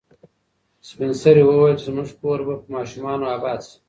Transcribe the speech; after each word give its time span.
سپین 0.87 1.11
سرې 1.21 1.43
وویل 1.45 1.77
چې 1.79 1.85
زموږ 1.87 2.09
کور 2.19 2.39
به 2.47 2.53
په 2.61 2.67
ماشومانو 2.75 3.25
اباد 3.35 3.59
شي. 3.67 3.75